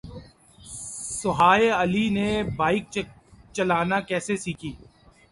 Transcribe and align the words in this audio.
سوہائے 1.19 1.67
علی 1.81 2.07
نے 2.15 2.29
بائیک 2.57 2.85
چلانا 3.55 3.99
کیسے 4.09 4.37
سیکھی 4.43 4.71